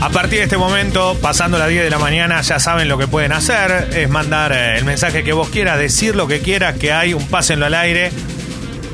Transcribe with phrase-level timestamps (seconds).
[0.00, 3.08] A partir de este momento, pasando las 10 de la mañana, ya saben lo que
[3.08, 3.90] pueden hacer.
[3.94, 7.26] Es mandar eh, el mensaje que vos quieras, decir lo que quieras, que hay un
[7.26, 8.12] pásenlo al aire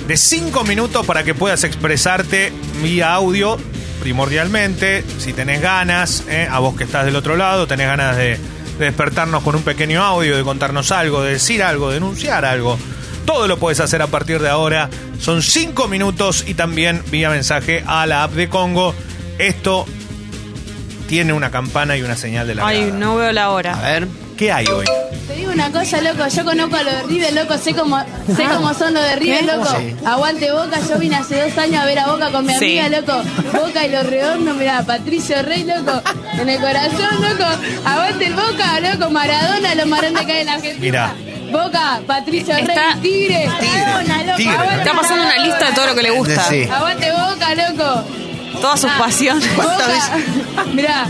[0.09, 3.59] de 5 minutos para que puedas expresarte vía audio,
[4.01, 5.05] primordialmente.
[5.19, 8.39] Si tenés ganas, eh, a vos que estás del otro lado, tenés ganas de,
[8.79, 12.79] de despertarnos con un pequeño audio, de contarnos algo, de decir algo, de denunciar algo.
[13.27, 14.89] Todo lo puedes hacer a partir de ahora.
[15.21, 18.95] Son 5 minutos y también vía mensaje a la app de Congo.
[19.39, 19.87] Esto
[21.09, 23.79] tiene una campana y una señal de la Ay, no veo la hora.
[23.79, 24.09] A ver.
[24.37, 24.87] ¿Qué hay hoy?
[25.41, 27.99] Digo una cosa, loco, yo conozco a los de River, loco, sé cómo,
[28.37, 29.71] sé cómo son los de River, loco.
[30.05, 32.79] Aguante Boca, yo vine hace dos años a ver a Boca con mi Sí.
[32.79, 33.23] amiga, loco.
[33.59, 36.03] Boca y los redondos, mirá, Patricio Rey, loco,
[36.39, 37.51] en el corazón, loco.
[37.87, 41.15] Aguante el Boca, loco, Maradona, los marones que hay en la Argentina.
[41.51, 44.37] Boca, Patricio Está- Rey, Tigre, Maradona, loco.
[44.37, 44.53] Tigre.
[44.57, 46.43] aguante Está pasando una lista de todo lo que le gusta.
[46.51, 46.69] Sí.
[46.71, 48.05] Aguante Boca, loco.
[48.61, 48.99] Todas sus Ah.
[48.99, 49.49] pasiones.
[49.57, 51.07] ¿Cuántas Boca, mirá,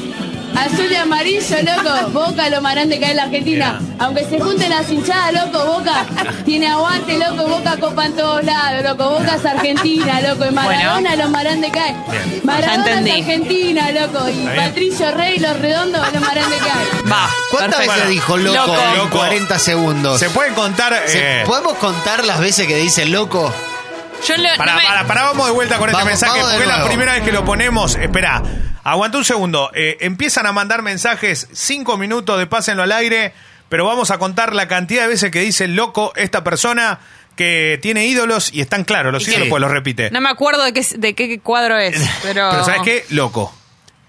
[0.56, 2.10] azul y amarillo, loco.
[2.26, 3.80] Boca lo marán de caer en la Argentina.
[3.98, 6.04] Aunque se junten las hinchadas, loco, Boca
[6.44, 7.48] tiene aguante, loco.
[7.48, 9.10] Boca copa en todos lados, loco.
[9.10, 10.44] Boca es Argentina, loco.
[10.46, 11.94] Y Maradona lo marán de caer.
[12.10, 12.40] Bien.
[12.44, 13.20] Maradona Ya es.
[13.20, 14.28] Argentina, loco.
[14.28, 14.56] Y bien.
[14.56, 17.10] Patricio Rey, los redondos, lo marán de caer.
[17.12, 17.28] Va.
[17.50, 17.92] ¿Cuántas perfecto.
[17.94, 18.82] veces dijo loco, Loco.
[18.82, 19.18] en Loco.
[19.18, 20.18] 40 segundos?
[20.20, 21.02] ¿Se pueden contar?
[21.06, 23.52] ¿Se- eh, ¿Podemos contar las veces que dice loco?
[24.26, 26.66] Yo le- Para, no me- para, para, vamos de vuelta con este mensaje, porque es
[26.66, 27.94] la primera vez que lo ponemos.
[27.94, 28.42] Espera,
[28.84, 29.70] aguanta un segundo.
[29.74, 33.32] Eh, empiezan a mandar mensajes, cinco minutos de pásenlo al aire,
[33.68, 37.00] pero vamos a contar la cantidad de veces que dice loco esta persona
[37.36, 40.10] que tiene ídolos y están claros, los ídolos pues los repite.
[40.10, 42.48] No me acuerdo de qué, de qué cuadro es, pero...
[42.50, 43.04] Pero ¿sabes qué?
[43.10, 43.54] Loco.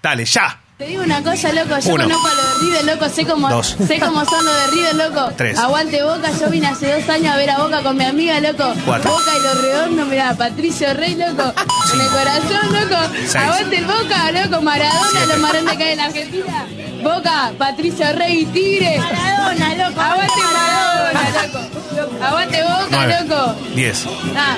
[0.02, 0.61] Dale, ya.
[0.82, 2.02] Te digo una cosa, loco, yo Uno.
[2.04, 3.76] conozco a los de River, loco, sé cómo, Dos.
[3.86, 5.32] sé cómo son los de River, loco.
[5.36, 5.56] Tres.
[5.56, 8.74] Aguante Boca, yo vine hace dos años a ver a Boca con mi amiga, loco.
[8.84, 9.12] Cuatro.
[9.12, 11.54] Boca y los redondos, mirá, Patricio Rey, loco.
[11.94, 13.00] En el corazón, loco.
[13.14, 13.36] Seis.
[13.36, 16.66] Aguante el Boca, loco, Maradona, los marones que hay en la Argentina.
[17.02, 18.98] Boca, Patricio Rey y Tigre.
[18.98, 20.00] Maradona, loco.
[20.00, 22.24] Aguante Maradona, loco.
[22.24, 23.16] Aguante Boca, Nueve.
[23.28, 23.54] loco.
[23.74, 24.06] Diez.
[24.36, 24.56] Ah,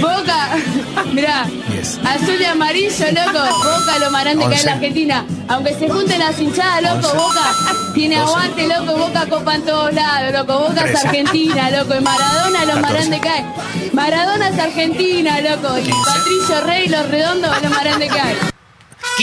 [0.00, 0.48] Boca,
[1.12, 1.98] mirá, Diez.
[2.04, 3.44] azul y amarillo, loco.
[3.64, 4.72] Boca lo marán de caer en la.
[4.72, 5.24] Argentina.
[5.48, 7.16] Aunque se junten las hinchadas, loco, Once.
[7.16, 7.54] Boca
[7.94, 8.30] tiene Doce.
[8.32, 8.98] aguante, loco.
[8.98, 10.58] Boca copa en todos lados, loco.
[10.68, 11.04] Boca es.
[11.04, 11.94] Argentina, loco.
[11.96, 13.44] Y Maradona lo marán de caer.
[13.92, 15.76] Maradona es Argentina, loco.
[15.78, 15.90] Y.
[15.90, 18.49] Patricio Rey, los redondos, lo marán de caer.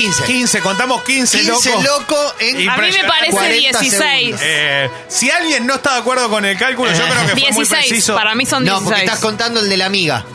[0.01, 0.23] 15.
[0.25, 1.81] 15, contamos 15, 15 loco.
[1.83, 4.19] loco en Y- A mí me parece 40 16.
[4.21, 4.41] segundos.
[4.43, 7.41] Eh, si alguien no está de acuerdo con el cálculo, yo creo que fue muy
[7.65, 8.15] 16, preciso.
[8.15, 8.83] para mí son No, 16.
[8.85, 10.25] porque estás contando el de la amiga.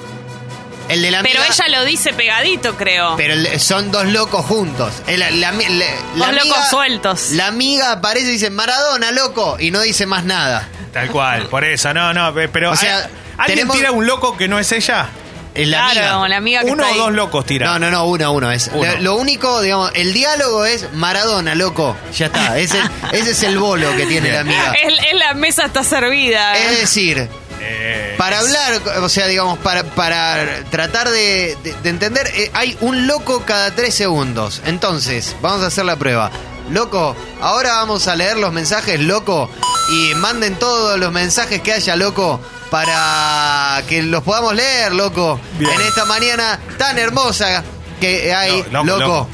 [0.89, 1.39] El de la amiga.
[1.41, 3.15] Pero ella lo dice pegadito, creo.
[3.17, 4.93] Pero el- son dos locos juntos.
[5.06, 5.69] El- La, la- la-
[6.17, 7.31] la Dos locos sueltos.
[7.31, 10.69] La amiga aparece y dice Maradona, loco, y no dice más nada.
[10.93, 12.73] Tal cual, por eso, no, no, pero.
[12.73, 13.05] O sea, ¿hay-
[13.39, 15.09] ¿Alguien tenemos- tira un loco que no es ella?
[15.55, 16.29] Es la claro, amiga.
[16.29, 16.99] la amiga que Uno está o ahí.
[17.01, 17.67] dos locos tira.
[17.67, 18.71] No, no, no, uno, uno es.
[18.73, 18.91] Uno.
[18.95, 21.97] Lo, lo único, digamos, el diálogo es Maradona, loco.
[22.17, 22.59] Ya está.
[22.59, 22.79] Ese,
[23.13, 24.73] ese es el bolo que tiene la amiga.
[24.83, 26.57] Es, es la mesa está servida.
[26.57, 27.29] Es decir,
[27.65, 32.77] Eh, para hablar, o sea, digamos, para, para tratar de, de- de entender, eh, hay
[32.81, 34.62] un loco cada tres segundos.
[34.67, 36.31] Entonces, vamos a hacer la prueba.
[36.71, 39.49] Loco, ahora vamos a leer los mensajes, loco,
[39.91, 42.41] y manden todos los mensajes que haya, loco,
[42.72, 45.71] para que los podamos leer, loco, Bien.
[45.75, 47.62] en esta mañana tan hermosa
[48.00, 49.12] que hay, No, loco, loco.
[49.15, 49.28] loco.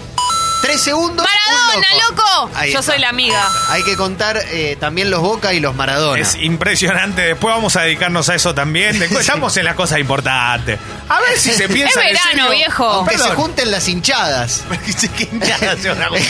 [0.63, 1.25] Tres segundos.
[1.25, 1.33] un
[1.73, 2.51] ¡Maradona, loco!
[2.61, 2.83] Yo está.
[2.83, 3.49] soy la amiga.
[3.69, 6.21] Hay que contar eh, también los Boca y los Maradona.
[6.21, 7.23] Es impresionante.
[7.23, 8.99] Después vamos a dedicarnos a eso también.
[8.99, 10.79] Después Estamos en las cosas importantes.
[11.09, 12.01] A ver si se piensa.
[12.01, 12.51] Es en verano, serio.
[12.51, 13.07] viejo.
[13.07, 14.65] Que se junten las hinchadas.
[15.17, 16.29] ¿Qué hinchada se van a juntar?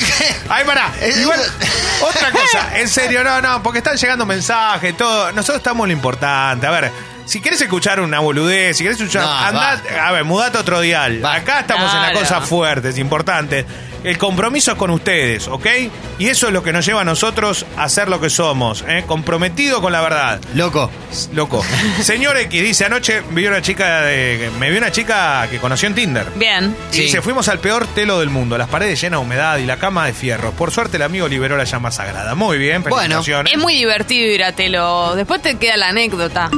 [0.48, 0.92] Ay, pará.
[1.20, 1.40] Igual,
[2.02, 2.78] otra cosa.
[2.78, 3.62] En serio, no, no.
[3.62, 5.32] Porque están llegando mensajes, todo.
[5.32, 6.66] Nosotros estamos en lo importante.
[6.66, 6.92] A ver.
[7.24, 9.22] Si quieres escuchar una boludez, si quieres escuchar.
[9.22, 10.06] No, andá, basta.
[10.08, 11.18] a ver, mudate otro dial.
[11.18, 11.38] Basta.
[11.42, 13.66] Acá estamos en las cosas fuertes, importantes.
[14.04, 15.66] El compromiso es con ustedes, ¿ok?
[16.18, 19.04] Y eso es lo que nos lleva a nosotros a ser lo que somos, ¿eh?
[19.06, 20.40] Comprometido con la verdad.
[20.54, 20.90] Loco.
[21.32, 21.64] Loco.
[22.02, 25.94] Señor X dice, anoche vi una chica de, me vi una chica que conoció en
[25.94, 26.26] Tinder.
[26.36, 26.76] Bien.
[26.92, 27.02] Y Sí.
[27.02, 30.06] dice, fuimos al peor telo del mundo, las paredes llenas de humedad y la cama
[30.06, 30.52] de fierro.
[30.52, 32.34] Por suerte el amigo liberó la llama sagrada.
[32.34, 33.20] Muy bien, Bueno.
[33.20, 35.14] Es muy divertido ir a Telo.
[35.16, 36.50] Después te queda la anécdota.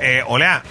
[0.00, 0.62] Eh, hola.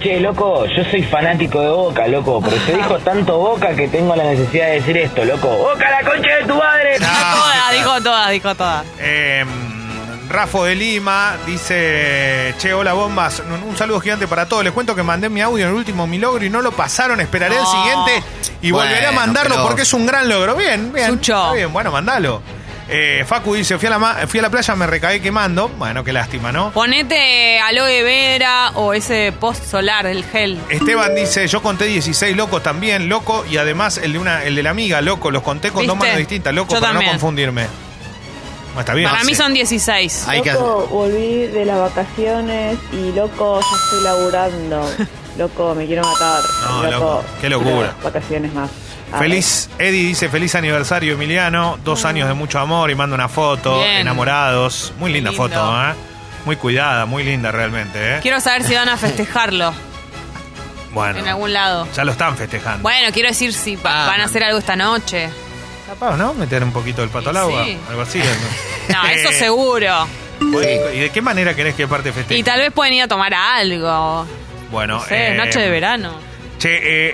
[0.00, 4.14] Che, loco, yo soy fanático de Boca, loco, pero se dijo tanto Boca que tengo
[4.14, 5.48] la necesidad de decir esto, loco.
[5.48, 6.98] ¡Boca, la concha de tu madre!
[6.98, 8.84] Todas, dijo todas, dijo todas.
[9.00, 9.44] Eh,
[10.28, 14.62] Rafo de Lima dice, che, hola bombas, un, un saludo gigante para todos.
[14.62, 17.18] Les cuento que mandé mi audio en el último mi logro y no lo pasaron.
[17.20, 18.22] Esperaré el siguiente
[18.62, 20.54] y Bueno, volveré a mandarlo pero- porque es un gran logro.
[20.54, 21.06] Bien, bien.
[21.08, 21.34] Sucho.
[21.42, 22.40] Está bien, bueno, mandalo.
[22.90, 25.68] Eh, Facu dice, fui a, la ma- fui a la playa, me recagué quemando.
[25.68, 26.70] Bueno, qué lástima, ¿no?
[26.70, 30.58] Ponete aloe vera o ese post solar, el gel.
[30.70, 34.62] Esteban dice, yo conté 16 locos también, loco, y además el de una, el de
[34.62, 37.12] la amiga, loco, los conté con dos manos distintas, loco, Yo para también.
[37.12, 37.66] no confundirme.
[38.68, 39.10] Bueno, está bien.
[39.10, 40.24] Para mí son 16.
[40.28, 44.90] Hay que Loco, volví de las vacaciones y loco, ya estoy laburando.
[45.38, 46.42] Loco, me quiero matar.
[46.68, 47.94] No, loco, qué locura.
[48.02, 48.70] Vacaciones más.
[49.12, 53.28] A Feliz, Eddie dice feliz aniversario Emiliano, dos años de mucho amor y manda una
[53.28, 53.98] foto, Bien.
[53.98, 55.44] enamorados, muy linda Lindo.
[55.48, 55.94] foto, ¿eh?
[56.44, 58.18] muy cuidada, muy linda realmente, ¿eh?
[58.20, 59.72] Quiero saber si van a festejarlo
[60.92, 61.88] Bueno, en algún lado.
[61.94, 62.82] ya lo están festejando.
[62.82, 65.30] Bueno, quiero decir si pa- Ah, van a hacer algo esta noche.
[65.86, 66.34] Capaz, ¿no?
[66.34, 67.78] Meter un poquito el pato al agua, sí.
[67.88, 68.18] algo así.
[68.90, 70.06] No, eso Eh, seguro.
[70.40, 72.38] ¿Y de qué manera querés que parte festeje?
[72.38, 74.26] Y tal vez pueden ir a tomar algo.
[74.70, 76.12] Bueno, No sé, eh, noche de verano.
[76.58, 76.70] Che,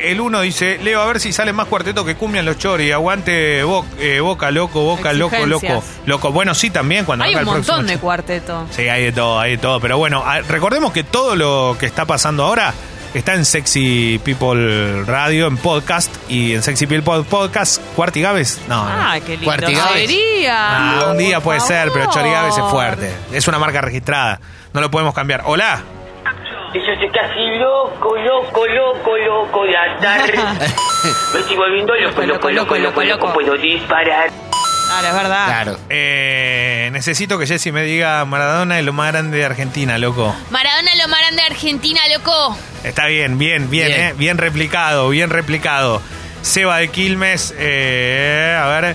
[0.08, 2.90] eh, el uno dice, Leo, a ver si sale más cuarteto que cumbian los chori.
[2.92, 5.84] Aguante Bo- eh, Boca, loco, Boca, loco, loco.
[6.06, 8.66] Loco, bueno, sí también cuando Hay un el próximo montón de cuarteto.
[8.70, 9.80] Sí, hay de todo, hay de todo.
[9.80, 12.72] Pero bueno, recordemos que todo lo que está pasando ahora
[13.12, 17.82] está en Sexy People Radio, en podcast y en Sexy People Pod- Podcast.
[17.94, 18.62] ¿Cuartigaves?
[18.66, 18.90] No, no.
[18.90, 19.44] Ah, qué lindo.
[19.44, 20.10] Cuartigaves.
[20.50, 22.10] Ah, un día puede ser, pero.
[22.10, 23.12] Chorigaves es fuerte.
[23.30, 24.40] Es una marca registrada.
[24.72, 25.42] No lo podemos cambiar.
[25.44, 25.82] Hola.
[26.74, 30.32] Yo estoy casi loco, loco, loco, loco de andar.
[31.34, 33.32] Me estoy volviendo loco, loco, loco, loco, loco.
[33.32, 34.30] Puedo disparar.
[34.88, 35.46] Claro, es verdad.
[35.46, 35.78] Claro.
[35.88, 40.34] Eh, necesito que Jesse me diga Maradona es lo más grande de Argentina, loco.
[40.50, 42.56] Maradona lo maran de Argentina, loco.
[42.82, 44.00] Está bien, bien, bien, Bien.
[44.00, 46.02] eh, bien replicado, bien replicado.
[46.42, 48.94] Seba de Quilmes, eh, a ver,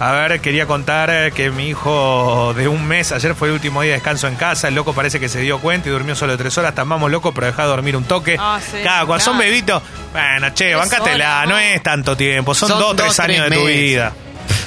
[0.00, 3.82] a ver, quería contar eh, que mi hijo de un mes, ayer fue el último
[3.82, 6.36] día de descanso en casa, el loco parece que se dio cuenta y durmió solo
[6.38, 8.36] tres horas, estamos loco, pero dejá de dormir un toque.
[8.40, 9.82] Ah, sí, Claro, cuando son bebitos,
[10.12, 11.58] bueno, che, Tres horas, no ¿no?
[11.58, 14.12] es tanto tiempo, son, Son dos, dos, tres años tres de tu vida.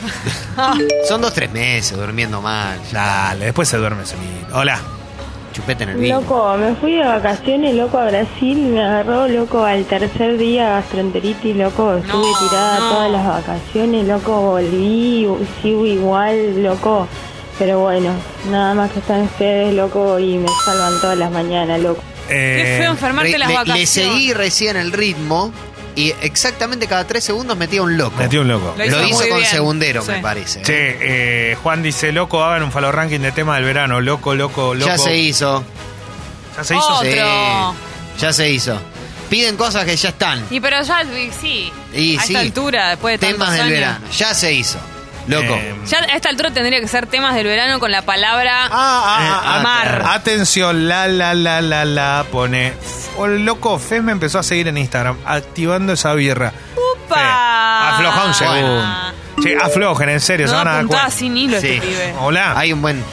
[1.08, 2.78] Son dos, tres meses durmiendo mal.
[2.92, 4.48] Dale, después se duerme solito.
[4.54, 4.80] Hola.
[5.54, 6.20] Chupete en el vino.
[6.22, 11.56] Loco, me fui de vacaciones, loco, a Brasil, me agarró, loco, al tercer día gastroenteritis,
[11.56, 12.90] loco, estuve No, tirada no.
[12.90, 15.28] todas las vacaciones, loco, volví,
[15.62, 17.08] sigo igual, loco,
[17.60, 18.12] pero bueno,
[18.50, 22.02] nada más que están ustedes, loco, y me salvan todas las mañanas, loco.
[22.28, 23.96] Qué Eh, feo enfermarte Re- las le, vacaciones.
[23.96, 25.52] le seguí recién el ritmo
[25.96, 28.18] y exactamente cada tres segundos metía un loco.
[28.18, 28.74] Metí un loco.
[28.78, 29.50] Lo Lo hizo con bien.
[29.50, 30.12] segundero, Sí.
[30.12, 30.60] me parece.
[30.60, 30.64] ¿eh?
[30.64, 30.98] Che,
[31.52, 34.02] eh, Juan dice, loco, hagan un follow ranking de tema del verano.
[34.02, 34.88] Loco, loco, loco.
[34.88, 35.64] Ya se hizo.
[36.58, 36.94] ¿Ya se hizo?
[36.96, 37.10] Otro.
[37.12, 38.80] Sí, ya se hizo.
[39.30, 40.46] Piden cosas que ya están.
[40.52, 41.04] Y pero ya,
[41.42, 41.72] sí.
[41.94, 42.28] Y a sí.
[42.34, 43.72] esta altura, después de Temas tantos del años.
[43.80, 44.06] verano.
[44.18, 44.80] Ya se hizo.
[45.28, 45.54] Loco.
[45.54, 48.70] Eh, Ya a esta altura tendría que ser temas del verano con la palabra Ah,
[48.72, 50.04] ah, ah, Eh, mar.
[50.10, 52.74] Atención, la, la, la, la, la, pone.
[53.18, 56.52] Oh, loco, Fez me empezó a seguir en Instagram, activando esa birra.
[56.76, 57.16] ¡Upa!
[57.16, 58.84] Fe, Afloja un segundo.
[59.42, 61.10] Che, aflojen, en serio, se No van a dar cuenta.
[61.10, 61.68] sin hilo Sí.
[61.74, 62.14] este pibe.
[62.22, 62.54] Hola.
[62.58, 63.04] Hay un buen.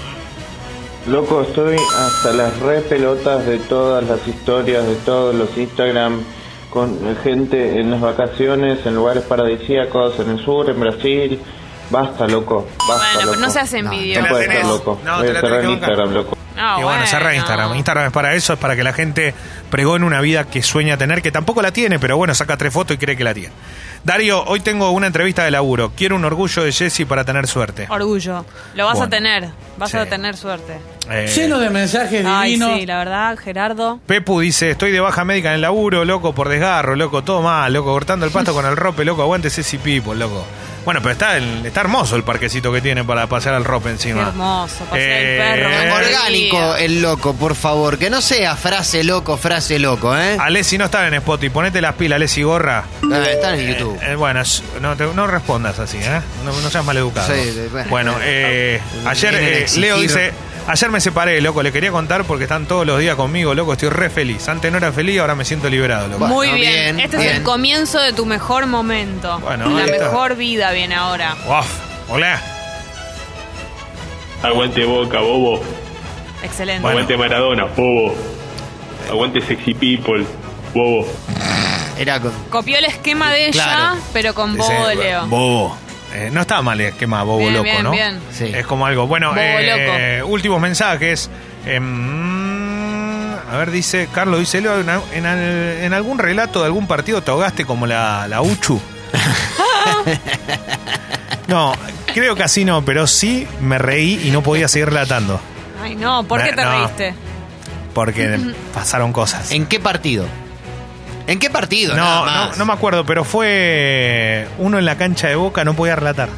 [1.06, 6.22] Loco, estoy hasta las re pelotas de todas las historias, de todos los Instagram,
[6.68, 11.40] con gente en las vacaciones, en lugares paradisíacos, en el sur, en Brasil.
[11.90, 12.68] Basta, loco.
[12.78, 13.40] Basta, Bueno, pero loco.
[13.40, 14.22] no seas No, No envidioso.
[14.22, 14.58] la puede tenés.
[14.60, 15.00] ser loco.
[15.04, 16.36] No, Voy te a cerrar Instagram, loco.
[16.62, 17.74] Ah, y bueno, cerra Instagram.
[17.74, 19.34] Instagram es para eso, es para que la gente
[19.70, 22.96] pregone una vida que sueña tener, que tampoco la tiene, pero bueno, saca tres fotos
[22.96, 23.52] y cree que la tiene.
[24.04, 25.92] Darío, hoy tengo una entrevista de laburo.
[25.96, 27.86] Quiero un orgullo de Jesse para tener suerte.
[27.88, 28.44] Orgullo.
[28.74, 29.06] Lo vas Bueno.
[29.06, 29.48] a tener.
[29.78, 29.96] Vas Sí.
[29.96, 30.78] a tener suerte.
[31.10, 32.78] Eh, Lleno de mensajes Ay, divinos.
[32.78, 33.98] sí, la verdad, Gerardo.
[34.06, 37.72] Pepu dice, estoy de baja médica en el laburo, loco, por desgarro, loco, todo mal,
[37.72, 40.44] loco, cortando el pasto con el rope, loco, aguante Ceci People, loco.
[40.84, 43.90] Bueno, pero está, el- está hermoso el parquecito que tiene para pasear al rope Qué
[43.92, 44.28] encima.
[44.28, 44.84] hermoso.
[44.86, 45.94] Pasear Eh, el perro.
[45.96, 47.98] Orgánico el loco, por favor.
[47.98, 50.36] Que no sea frase loco, frase loco, ¿eh?
[50.40, 52.84] Alessi no está en Spotify, ponete las pilas, Alessi Gorra.
[53.12, 53.98] Ah, Están en YouTube.
[54.02, 54.42] Eh, bueno,
[54.80, 56.20] no, te- no respondas así, ¿eh?
[56.44, 57.32] No, no seas maleducado.
[57.32, 57.88] Sí, de- bueno.
[57.90, 59.66] bueno, eh, ayer eh.
[59.76, 60.32] Leo dice,
[60.70, 63.88] ayer me separé, loco, le quería contar porque están todos los días conmigo, loco, estoy
[63.88, 64.48] re feliz.
[64.48, 66.20] Antes no era feliz, ahora me siento liberado, loco.
[66.20, 66.96] Bueno, Muy bien.
[66.96, 69.38] bien, Este es el comienzo de tu mejor momento.
[69.40, 70.04] Bueno, La ahí está.
[70.04, 71.34] mejor vida viene ahora.
[71.46, 71.66] Uf,
[72.08, 72.40] hola.
[74.42, 75.60] Aguante Boca, bobo.
[76.42, 76.80] Excelente.
[76.80, 76.98] Bueno.
[76.98, 78.14] Aguante Maradona, bobo.
[79.10, 80.24] Aguante Sexy People,
[80.74, 81.06] bobo.
[81.98, 82.32] Era con.
[82.48, 83.96] Copió el esquema de ella, Claro.
[84.14, 85.26] pero con bobo Dice, de Leo.
[85.26, 85.76] Bobo.
[86.14, 87.90] Eh, no está mal el esquema bobo Bien, loco, bien, ¿no?
[87.92, 88.18] bien.
[88.32, 88.50] Sí.
[88.54, 89.06] Es como algo.
[89.06, 91.30] Bueno, Bobo eh, últimos mensajes.
[91.66, 95.38] Em, a ver, dice, Carlos dice, Leo, en, en al-
[95.84, 98.80] en algún relato de algún partido te ahogaste como la, la Uchu.
[101.48, 101.72] no,
[102.14, 105.40] creo que así no, pero sí me reí y no podía seguir relatando.
[105.82, 106.70] Ay, no, ¿por qué te No.
[106.78, 107.14] reíste?
[107.94, 108.38] Porque
[108.74, 109.50] pasaron cosas.
[109.52, 110.26] ¿En qué partido?
[111.26, 111.94] ¿En qué partido?
[111.94, 115.74] Nada No, no, no me acuerdo, pero fue uno en la cancha de Boca, no
[115.74, 116.28] podía relatar.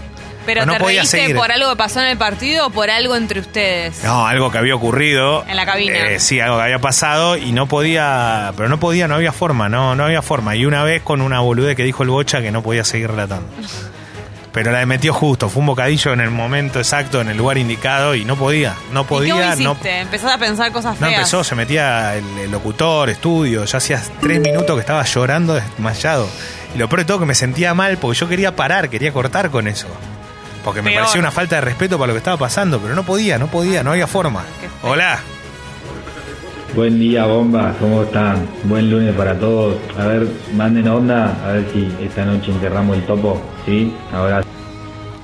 [0.45, 1.37] Pero no te podía reíste seguir.
[1.37, 4.03] por algo que pasó en el partido o por algo entre ustedes.
[4.03, 5.45] No, algo que había ocurrido.
[5.47, 5.97] En la cabina.
[6.11, 9.69] Eh, sí, algo que había pasado y no podía, pero no podía, no había forma,
[9.69, 10.57] no, no había forma.
[10.57, 13.47] Y una vez con una bolude que dijo el Bocha que no podía seguir relatando.
[14.53, 18.15] Pero la metió justo, fue un bocadillo en el momento exacto, en el lugar indicado
[18.15, 20.01] y no podía, no ¿Y podía, qué no, hiciste?
[20.01, 21.21] Empezaste a pensar cosas no feas.
[21.21, 26.29] empezó, se metía el, el locutor, estudio, ya hacía tres minutos que estaba llorando desmayado.
[26.75, 29.51] Y lo peor de todo que me sentía mal porque yo quería parar, quería cortar
[29.51, 29.89] con eso.
[30.65, 31.01] Porque me Peor.
[31.03, 33.83] parecía una falta de respeto para lo que estaba pasando, pero no podía, no podía,
[33.83, 34.45] no había forma.
[34.83, 35.19] Hola.
[36.75, 38.49] Buen día, bomba, ¿cómo están?
[38.65, 39.77] Buen lunes para todos.
[39.99, 43.95] A ver, manden onda, a ver si esta noche enterramos el topo, ¿sí?
[44.13, 44.41] Ahora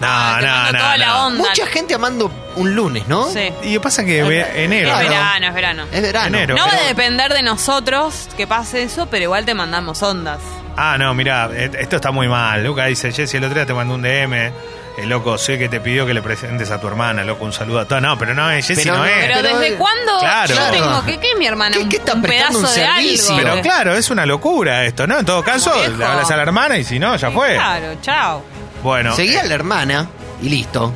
[0.00, 0.96] No, Ah, no, mando no.
[0.98, 1.38] la onda.
[1.38, 3.28] Mucha gente amando un lunes, ¿no?
[3.30, 3.48] Sí.
[3.62, 4.90] Y pasa que ve- enero.
[4.90, 5.10] Es ¿no?
[5.10, 5.82] verano, es verano.
[5.90, 6.26] Es verano.
[6.36, 6.54] Enero.
[6.54, 10.38] No va pero- a depender de nosotros que pase eso, pero igual te mandamos ondas.
[10.76, 12.62] Ah, no, mira, esto está muy mal.
[12.62, 14.52] Luca dice, Jessy, el otro día te mandó un DM.
[14.98, 17.78] El loco, sé que te pidió que le presentes a tu hermana, loco, un saludo
[17.80, 18.02] a todos.
[18.02, 19.12] No, pero no es, Jessy Pero no, no, es.
[19.28, 20.54] Pero, pero- ¿desde cuándo Claro.
[20.54, 21.76] yo tengo que qué es mi hermana?
[21.76, 23.36] ¿Qué- qué está un pedazo un de servicio?
[23.36, 23.48] algo.
[23.50, 25.18] Pero claro, es una locura esto, ¿no?
[25.20, 27.54] En todo caso, le hablas a la hermana y si no, ya fue.
[27.54, 28.42] Claro, chao.
[28.82, 30.08] Bueno, Seguí eh, a la hermana
[30.42, 30.92] y listo.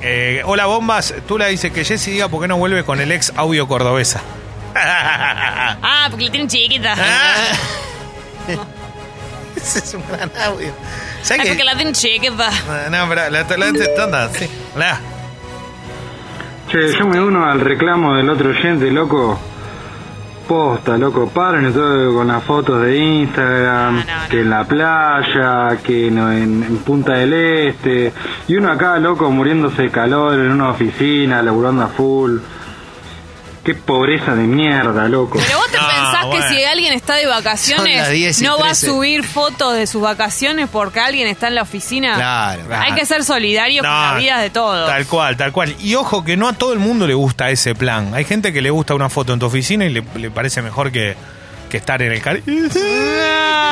[0.00, 3.12] eh, hola bombas, tú la dices que Jessy diga por qué no vuelve con el
[3.12, 4.20] ex audio cordobesa.
[4.76, 6.94] Ah, porque la tienen chiquita.
[9.56, 10.72] Ese es un gran audio.
[11.24, 11.64] Ah, ¿Sabes porque qué?
[11.64, 12.50] la tienen chiquita.
[12.90, 14.46] No, pero la, la, la- anda, sí.
[14.74, 15.00] Hola.
[16.70, 19.38] Che, yo me uno al reclamo del otro oyente, loco.
[20.46, 24.28] Posta, loco, paren todo con las fotos de Instagram, No, no, no.
[24.28, 28.12] que en la playa, que no, en, en Punta del Este,
[28.46, 32.40] y uno acá, loco, muriéndose de calor en una oficina, laburando a full.
[33.64, 35.38] Qué pobreza de mierda, loco.
[35.38, 35.58] Pero
[35.94, 36.48] pensás bueno.
[36.48, 38.86] que si alguien está de vacaciones las 10 y no va a 13.
[38.86, 42.14] subir fotos de sus vacaciones porque alguien está en la oficina.
[42.14, 42.62] Claro.
[42.70, 44.88] Hay que ser solidario con la vida de todos.
[44.88, 45.74] Tal cual, tal cual.
[45.80, 48.14] Y ojo que no a todo el mundo le gusta ese plan.
[48.14, 50.92] Hay gente que le gusta una foto en tu oficina y le, le parece mejor
[50.92, 51.16] que,
[51.68, 52.40] que estar en el car...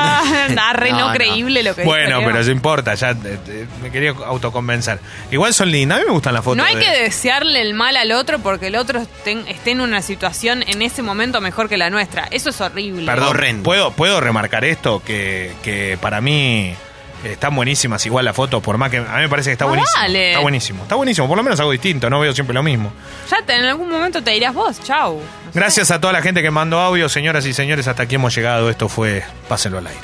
[0.05, 1.15] Ah, re No, no, no.
[1.15, 4.99] creíble lo que Bueno, dijo pero eso importa, ya eh, eh, me quería autoconvencer.
[5.31, 6.57] Igual son lindas, a mí me gustan las fotos.
[6.57, 9.81] No hay de- que desearle el mal al otro porque el otro estén- esté en
[9.81, 12.27] una situación en ese momento mejor que la nuestra.
[12.31, 13.07] Eso es horrible.
[13.07, 13.63] Perdón.
[13.63, 16.75] ¿puedo, puedo remarcar esto, que, que para mí
[17.25, 19.69] están buenísimas igual las fotos, por más que a mí me parece que está Ah,
[19.69, 20.01] buenísimo.
[20.03, 20.29] dale.
[20.31, 22.93] Está buenísimo, está buenísimo, por lo menos algo distinto, no veo siempre lo mismo.
[23.31, 25.17] Ya te- en algún momento te dirás vos, chau.
[25.17, 25.59] No sé.
[25.59, 28.71] Gracias a toda la gente que mandó audio, señoras y señores, hasta aquí hemos llegado.
[28.71, 30.01] Esto fue Pásenlo al aire.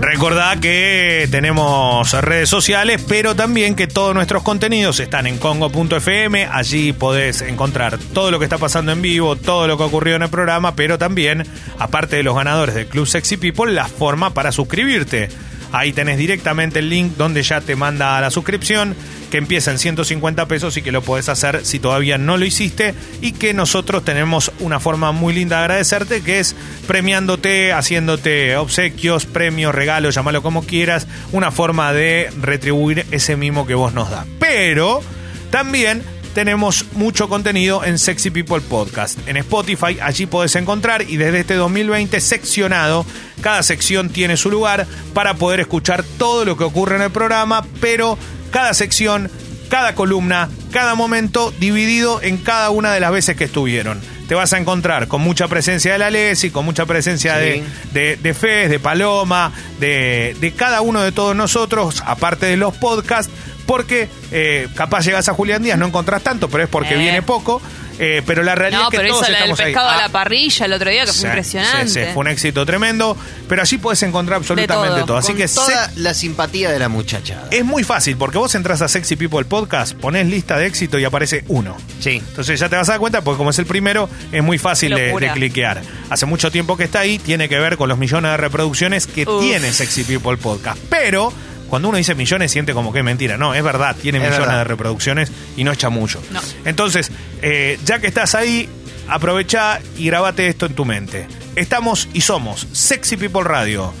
[0.00, 6.48] Recordá que tenemos redes sociales, pero también que todos nuestros contenidos están en congo.fm.
[6.50, 10.22] Allí podés encontrar todo lo que está pasando en vivo, todo lo que ocurrió en
[10.22, 11.46] el programa, pero también,
[11.78, 15.28] aparte de los ganadores del Club Sexy People, la forma para suscribirte.
[15.74, 18.94] Ahí tenés directamente el link donde ya te manda la suscripción,
[19.32, 22.94] que empieza en 150 pesos y que lo podés hacer si todavía no lo hiciste.
[23.20, 26.54] Y que nosotros tenemos una forma muy linda de agradecerte, que es
[26.86, 31.08] premiándote, haciéndote obsequios, premios, regalos, llamalo como quieras.
[31.32, 34.26] Una forma de retribuir ese mimo que vos nos das.
[34.38, 35.02] Pero
[35.50, 36.04] también
[36.34, 39.18] tenemos mucho contenido en Sexy People Podcast.
[39.28, 43.06] En Spotify, allí podés encontrar y desde este 2020 seccionado,
[43.40, 47.64] cada sección tiene su lugar para poder escuchar todo lo que ocurre en el programa,
[47.80, 48.18] pero
[48.50, 49.30] cada sección,
[49.68, 54.00] cada columna, cada momento dividido en cada una de las veces que estuvieron.
[54.28, 57.40] Te vas a encontrar con mucha presencia de la Lesi, con mucha presencia Sí.
[57.44, 62.56] de, de, de Fez, de Paloma, de, de cada uno de todos nosotros, aparte de
[62.56, 63.30] los podcasts,
[63.66, 66.98] porque eh, capaz llegas a Julián Díaz, no encontrás tanto, pero es porque Eh.
[66.98, 67.60] viene poco.
[67.96, 69.66] eh, pero la realidad No, es que pero todos hizo la del estamos ahí.
[69.66, 71.86] pescado a Ah, la parrilla el otro día, que sí, fue impresionante.
[71.86, 73.16] sí, sí, fue un éxito tremendo,
[73.48, 75.06] pero allí puedes encontrar absolutamente todo.
[75.06, 75.16] todo.
[75.18, 77.46] Así Con que toda la simpatía de la muchachada.
[77.52, 81.04] es muy fácil, porque vos entras a Sexy People Podcast, pones lista de éxito y
[81.04, 81.76] aparece uno.
[82.00, 82.16] Sí.
[82.30, 84.92] Entonces ya te vas a dar cuenta, porque como es el primero, es muy fácil
[84.92, 85.28] Qué de, locura.
[85.28, 85.82] de cliquear.
[86.10, 89.22] Hace mucho tiempo que está ahí, tiene que ver con los millones de reproducciones que
[89.22, 89.40] Uf.
[89.40, 90.80] tiene Sexy People Podcast.
[90.90, 91.32] Pero
[91.74, 93.36] cuando uno dice millones, siente como que es mentira.
[93.36, 94.58] No, es verdad, tiene Es millones verdad.
[94.58, 96.22] de reproducciones y no echa mucho.
[96.30, 96.40] No.
[96.64, 97.10] Entonces,
[97.42, 98.68] eh, ya que estás ahí,
[99.08, 101.26] aprovecha y grabate esto en tu mente.
[101.56, 103.92] Estamos y somos Sexy People Radio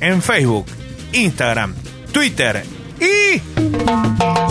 [0.00, 0.64] en Facebook,
[1.12, 1.74] Instagram,
[2.12, 2.64] Twitter
[2.98, 3.42] y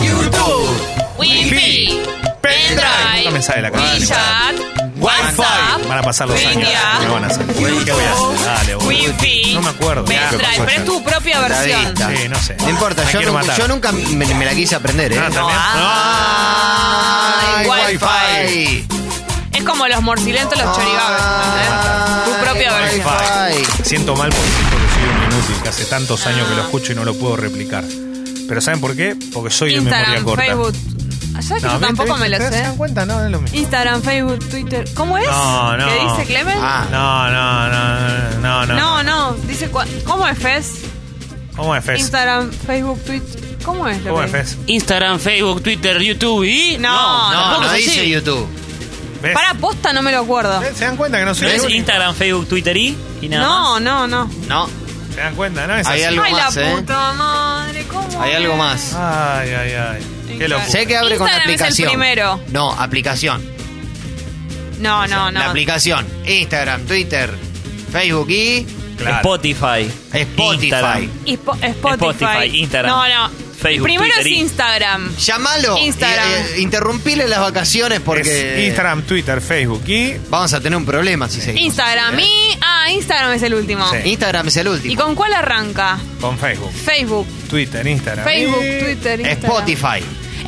[0.04, 0.80] YouTube.
[1.18, 1.98] Wi-Fi,
[2.68, 3.16] Pendrive.
[3.18, 3.84] Nunca me sale la cara.
[3.84, 4.56] WeChat,
[4.98, 6.56] WhatsApp, Van a pasar los años.
[6.56, 7.46] Media, Me van a hacer.
[7.46, 7.60] ¿Qué
[7.92, 8.44] voy a hacer?
[8.44, 8.88] Dale, boludo.
[8.88, 10.04] Wi-Fi, No me acuerdo.
[10.04, 11.84] ¿Qué Pendrive, pasó pero es tu propia La versión.
[11.84, 12.10] vista.
[12.16, 12.56] Sí, no sé.
[12.60, 13.58] No importa, Me yo, quiero nunca, matar.
[13.58, 15.18] yo nunca me, me la quise aprender, ¿eh?
[15.20, 15.58] Ah, ¿también?
[17.58, 17.72] Ay, No.
[17.72, 18.86] Wi-Fi.
[19.58, 22.24] Es como los morcilentos, los chorigabes, ¿entendés?
[22.24, 23.06] Tu propia Ay, versión.
[23.06, 23.84] Wi-Fi.
[23.88, 26.94] Siento mal porque siento soy un inútil, que hace tantos años que lo escucho y
[26.94, 27.84] no lo puedo replicar.
[28.48, 29.16] Pero ¿saben por qué?
[29.32, 30.44] Porque soy de memoria Instagram, corta.
[30.44, 30.74] Facebook.
[31.42, 32.20] ¿Sabes que No, yo tampoco ¿viste?
[32.20, 32.62] me lo ¿Te sé?
[32.62, 33.06] dan cuenta?
[33.06, 33.56] No, es lo mismo.
[33.58, 34.88] Instagram, Facebook, Twitter.
[34.94, 35.26] ¿Cómo es?
[35.28, 35.86] No, no.
[35.86, 36.58] ¿Qué dice Clemen?
[36.60, 38.74] Ah, No, no, no, no, no.
[38.74, 39.32] no, no.
[39.46, 40.72] Dice cua- ¿Cómo es Fez?
[41.56, 42.00] ¿Cómo es Fez?
[42.00, 43.58] Instagram, Facebook, Twitter.
[43.64, 44.58] ¿Cómo es lo ¿Cómo que es Fez?
[44.66, 46.76] Instagram, Facebook, Twitter, YouTube y.
[46.78, 48.08] No, no, tampoco no es dice.
[48.08, 48.48] YouTube.
[49.22, 49.34] ¿Ves?
[49.34, 50.60] Para posta no me lo acuerdo.
[50.60, 50.76] ¿Ves?
[50.76, 51.76] ¿Se dan cuenta que no soy ¿No el es único?
[51.78, 52.96] Instagram, Facebook, Twitter y?
[53.20, 53.80] y nada No, más?
[53.82, 54.30] no, no.
[54.48, 54.68] No,
[55.14, 55.66] ¿Se dan cuenta?
[55.66, 56.08] No es Hay así.
[56.08, 56.74] algo Ay, más, la ¿eh?
[56.76, 58.22] puta madre, ¿cómo?
[58.22, 58.36] hay es?
[58.36, 58.92] algo más.
[58.94, 60.06] Ay, ay, ay.
[60.36, 60.68] Qué locura.
[60.68, 61.88] Sé que abre con la Instagram es el aplicación.
[61.90, 62.40] primero.
[62.48, 63.58] No, aplicación.
[64.80, 65.40] No, no, no.
[65.40, 66.06] La aplicación.
[66.26, 67.30] Instagram, Twitter,
[67.90, 68.66] Facebook y
[68.96, 69.16] Claro.
[69.16, 69.90] Spotify.
[70.12, 70.64] Spotify.
[70.64, 71.10] Instagram.
[71.24, 72.24] Y Spo- Spotify.
[72.24, 73.47] Spotify, Instagram, No, no.
[73.60, 75.16] Facebook, Primero Twitter es y- Instagram.
[75.16, 75.78] Llamalo.
[75.78, 76.28] Instagram.
[76.28, 80.14] Y, eh, interrumpile las vacaciones porque Es Instagram, Twitter, Facebook y...
[80.30, 81.62] vamos a tener un problema si seguimos.
[81.62, 82.58] Instagram y.
[82.60, 83.90] Ah, Instagram es el último.
[83.90, 84.10] Sí.
[84.10, 85.02] Instagram es el ¿Y último.
[85.02, 85.98] con cuál arranca?
[86.20, 87.26] Con Facebook, Facebook.
[87.50, 88.24] Twitter, Instagram.
[88.24, 89.50] Facebook, y- Twitter, Instagram.
[89.50, 90.04] Spotify.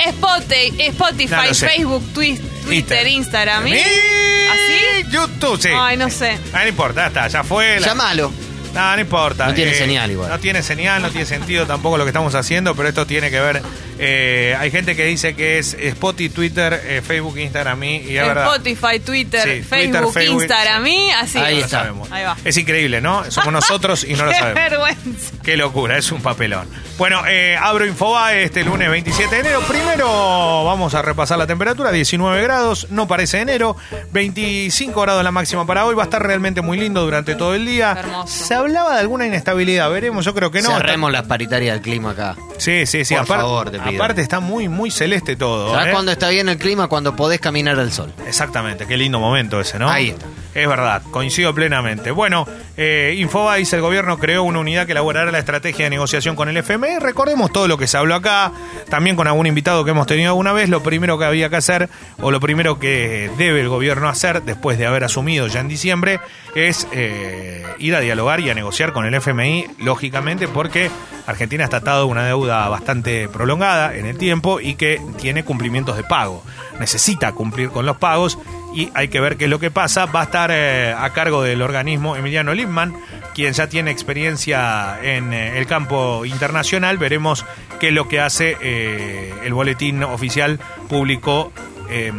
[0.06, 1.54] Spotify, Spotify No.
[1.54, 3.66] Facebook, Twi- Twitter, Instagram.
[3.66, 3.72] ¿y?
[3.72, 5.04] Y- ¿Así?
[5.10, 5.68] YouTube, sí.
[5.74, 6.38] Ay, no sé.
[6.52, 7.80] Ah, no importa, ya está, ya fue.
[7.80, 8.32] la- Llamalo.
[8.74, 9.46] No, no importa.
[9.46, 10.30] No tiene señal igual.
[10.30, 13.40] No tiene señal, no tiene sentido tampoco lo que estamos haciendo, pero esto tiene que
[13.40, 13.62] ver.
[14.02, 18.26] Eh, hay gente que dice que es Spotify, Twitter, eh, Facebook, Instagram y, y es
[18.26, 18.46] verdad.
[18.56, 21.38] Spotify, Twitter, Sí, Facebook, Instagram y así.
[21.38, 21.78] Ahí No lo está.
[21.80, 22.10] sabemos.
[22.10, 22.36] Ahí va.
[22.44, 23.30] Es increíble, ¿no?
[23.30, 24.70] Somos nosotros y no lo Qué sabemos.
[24.70, 25.32] vergüenza.
[25.42, 26.66] Qué locura, es un papelón.
[26.98, 29.60] Bueno, eh, abro Infobae este lunes 27 de enero.
[29.68, 33.76] Primero vamos a repasar la temperatura, 19 grados, no parece enero,
[34.12, 37.66] 25 grados la máxima para hoy, va a estar realmente muy lindo durante todo el
[37.66, 37.96] día.
[37.98, 38.44] Hermoso.
[38.44, 40.70] Se hablaba de alguna inestabilidad, veremos, yo creo que no.
[40.76, 42.36] Cerremos las paritarias del clima acá.
[42.58, 43.89] Sí, sí, sí, Por favor, te pido.
[43.94, 45.72] Aparte está muy, muy celeste todo.
[45.72, 45.92] ¿Sabes ¿eh?
[45.92, 46.88] cuándo está bien el clima?
[46.88, 48.12] Cuando podés caminar al sol.
[48.26, 49.88] Exactamente, qué lindo momento ese, ¿no?
[49.88, 50.26] Ahí está.
[50.54, 52.10] Es verdad, coincido plenamente.
[52.10, 53.14] Bueno, eh,
[53.58, 56.98] dice el gobierno creó una unidad que elaborará la estrategia de negociación con el FMI.
[56.98, 58.50] Recordemos todo lo que se habló acá,
[58.88, 60.68] también con algún invitado que hemos tenido alguna vez.
[60.68, 61.88] Lo primero que había que hacer,
[62.20, 66.20] o lo primero que debe el gobierno hacer después de haber asumido ya en diciembre,
[66.56, 70.90] es eh, ir a dialogar y a negociar con el FMI, lógicamente, porque
[71.26, 76.02] Argentina está atado una deuda bastante prolongada en el tiempo y que tiene cumplimientos de
[76.02, 76.42] pago.
[76.80, 78.38] Necesita cumplir con los pagos
[78.74, 80.06] y hay que ver qué es lo que pasa.
[80.06, 82.94] Va a estar eh, a cargo del organismo Emiliano Lipman,
[83.34, 86.98] quien ya tiene experiencia en eh, el campo internacional.
[86.98, 87.44] Veremos
[87.78, 91.52] qué es lo que hace eh, el boletín oficial público
[91.90, 92.12] eh,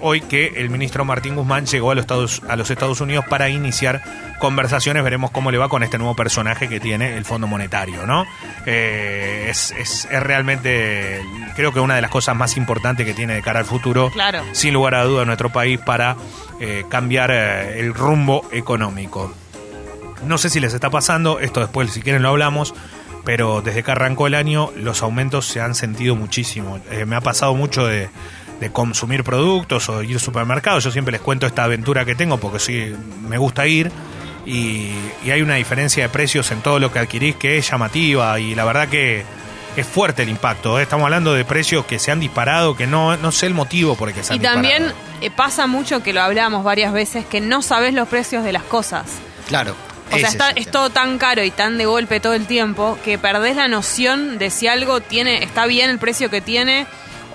[0.00, 3.48] hoy que el ministro Martín Guzmán llegó a los, Estados, a los Estados Unidos para
[3.48, 4.02] iniciar
[4.38, 5.02] conversaciones.
[5.02, 8.24] Veremos cómo le va con este nuevo personaje que tiene el Fondo Monetario, ¿no?
[8.66, 11.22] Eh, es, es- es realmente,
[11.54, 14.42] creo que una de las cosas más importantes que tiene de cara al futuro, Claro.
[14.52, 16.16] sin lugar a duda, nuestro país para
[16.60, 19.32] eh, cambiar eh, el rumbo económico.
[20.24, 22.74] No sé si les está pasando, esto después si quieren lo hablamos,
[23.24, 26.78] pero desde que arrancó el año los aumentos se han sentido muchísimo.
[26.90, 28.08] Eh, me ha pasado mucho de,
[28.60, 30.78] de consumir productos o ir al supermercado.
[30.78, 32.94] Yo siempre les cuento esta aventura que tengo porque sí,
[33.28, 33.90] me gusta ir.
[34.44, 34.92] Y,
[35.24, 38.54] y hay una diferencia de precios en todo lo que adquirís que es llamativa y
[38.54, 39.24] la verdad que
[39.76, 40.78] es fuerte el impacto.
[40.78, 40.82] ¿eh?
[40.84, 44.08] Estamos hablando de precios que se han disparado, que no, no sé el motivo por
[44.08, 45.16] el que se han Y también disparado.
[45.22, 48.62] eh, pasa mucho que lo hablamos varias veces, que no sabes los precios de las
[48.62, 49.04] cosas.
[49.48, 49.74] Claro.
[50.12, 53.18] O sea, está- es todo tan caro y tan de golpe todo el tiempo que
[53.18, 56.86] perdés la noción de si algo tiene, está bien el precio que tiene,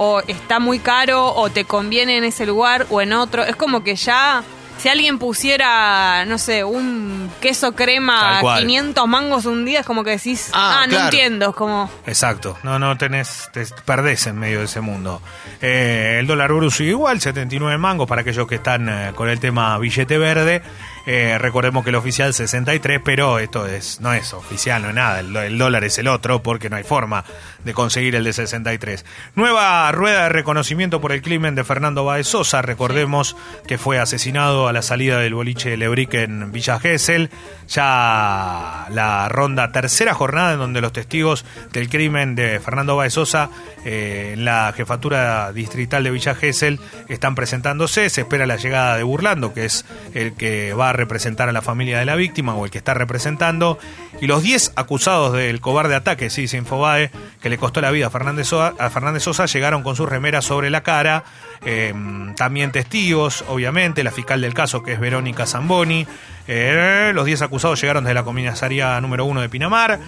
[0.04, 3.44] o está muy caro, o te conviene en ese lugar o en otro.
[3.44, 4.42] Es como que ya,
[4.80, 8.62] si alguien pusiera, no sé, un queso crema a cual.
[8.62, 11.88] 500 mangos un día, es como que decís, Ah, ah, no entiendo, es como...
[12.08, 15.22] Exacto, no, no tenés, te perdés en medio de ese mundo.
[15.62, 19.40] Eh, el dólar euro sigue igual, 79 mangos para aquellos que están eh, con el
[19.40, 20.64] tema billete verde.
[21.06, 25.20] Eh, recordemos que el oficial 63, pero esto es no es oficial, no es nada.
[25.20, 27.24] El, el dólar es el otro porque no hay forma
[27.64, 29.06] de conseguir el de 63.
[29.36, 32.62] Nueva rueda de reconocimiento por el crimen de Fernando Baez Sosa.
[32.62, 33.36] Recordemos
[33.68, 37.30] que fue asesinado a la salida del boliche de Lebric en Villa Gesell.
[37.68, 43.50] Ya la ronda tercera jornada en donde los testigos del crimen de Fernando Baez Sosa
[43.86, 48.10] eh, en la jefatura distrital de Villa Gesell están presentándose.
[48.10, 51.62] Se espera la llegada de Burlando, que es el que va a representar a la
[51.62, 53.78] familia de la víctima o el que está representando.
[54.22, 57.12] Y los 10 acusados del cobarde ataque, sí, Infobae,
[57.42, 60.70] que le costó la vida a Fernández, Sosa, a Fernández llegaron con sus remeras sobre
[60.70, 61.24] la cara.
[61.66, 61.94] Eh,
[62.36, 66.06] también testigos, obviamente, la fiscal del caso, que es Verónica Zamboni.
[66.48, 70.00] Eh, los 10 acusados llegaron desde la comisaría número 1 de Pinamar.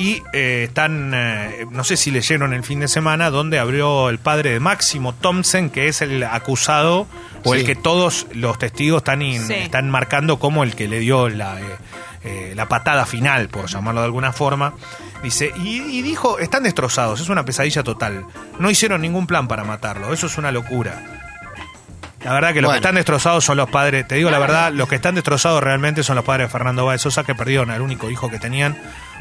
[0.00, 4.18] Y eh, están, eh, no sé si leyeron el fin de semana, donde abrió el
[4.18, 7.08] padre de Máximo Thompson, que es el acusado
[7.44, 9.54] o el que todos los testigos están, in- Sí.
[9.54, 11.64] están marcando como el que le dio la, eh,
[12.22, 14.74] eh, la patada final, por llamarlo de alguna forma.
[15.22, 18.24] Dice, y, y dijo, están destrozados, es una pesadilla total.
[18.60, 21.02] No hicieron ningún plan para matarlo, eso es una locura.
[22.24, 22.72] La verdad que los Bueno.
[22.80, 26.02] que están destrozados son los padres, te digo la verdad, los que están destrozados realmente
[26.04, 28.76] son los padres de Fernando Báez Sosa que perdieron al único hijo que tenían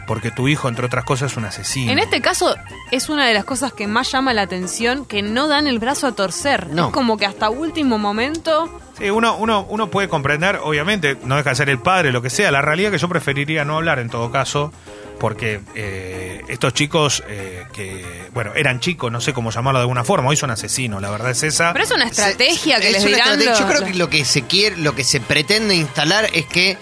[0.08, 1.92] porque tu hijo, entre otras cosas, es un asesino.
[1.92, 2.56] En este caso
[2.92, 6.08] es una de las cosas que más llama la atención, que no dan el brazo
[6.08, 6.68] a torcer.
[6.70, 6.88] No.
[6.88, 8.82] Es como que hasta último momento...
[8.98, 12.32] Sí, uno, uno, uno puede comprender, obviamente, no deja de ser el padre, lo que
[12.32, 12.50] sea.
[12.50, 14.74] La realidad que yo preferiría no hablar en todo caso,
[15.20, 20.04] porque eh, estos chicos eh, que, bueno, eran chicos, no sé cómo llamarlo de alguna
[20.04, 21.74] forma, hoy son asesinos, la verdad es esa.
[21.74, 23.40] Pero es una estrategia que Es les una dirán...
[23.40, 23.60] estrategia.
[23.60, 26.78] Yo creo que lo que se quiere, lo que se pretende instalar es que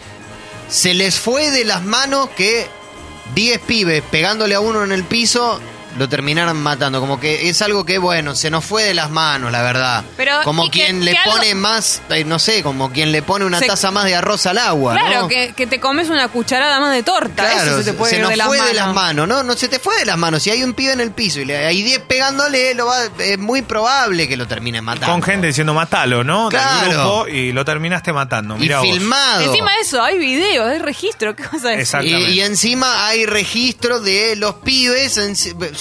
[0.69, 2.65] se les fue de las manos que
[3.33, 5.59] 10 pibes pegándole a uno en el piso
[5.97, 6.99] lo terminaran matando.
[6.99, 10.03] Como que es algo que, bueno, se nos fue de las manos, la verdad.
[10.17, 13.11] Pero, como y que- quien le que algo- pone más, eh, no sé, como quien
[13.11, 14.93] le pone una Se- taza más de arroz al agua.
[14.95, 15.27] Claro, ¿no?
[15.27, 17.43] que, que te comes una cucharada más de torta.
[17.43, 18.73] Claro, Eso se te puede ir nos de las fue manos.
[18.73, 19.43] de las manos, ¿no?
[19.43, 20.43] No se te fue de las manos.
[20.43, 23.37] Si hay un pibe en el piso y le, hay 10 pegándole, lo va- es
[23.39, 25.07] muy probable que lo termine matando.
[25.11, 26.49] Con gente diciendo matalo, ¿no?
[26.49, 26.89] Claro.
[26.89, 28.55] grupo, y lo terminaste matando.
[28.57, 28.87] y Mirá vos.
[28.87, 29.41] filmado.
[29.43, 31.35] Encima de eso, hay videos, hay registro.
[31.35, 31.79] ¿Qué vas a decir?
[31.81, 32.31] Exactamente.
[32.31, 35.35] Y, y encima hay registro de los pibes en-